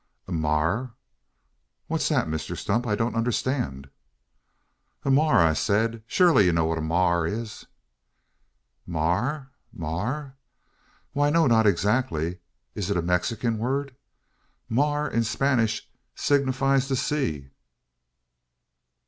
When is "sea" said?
16.95-17.51